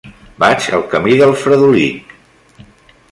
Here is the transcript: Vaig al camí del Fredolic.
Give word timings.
Vaig 0.43 0.69
al 0.77 0.81
camí 0.93 1.13
del 1.19 1.33
Fredolic. 1.43 2.17